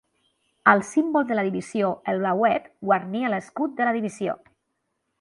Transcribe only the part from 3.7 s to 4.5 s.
de la divisió.